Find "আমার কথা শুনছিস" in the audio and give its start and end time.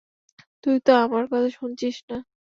0.97-1.95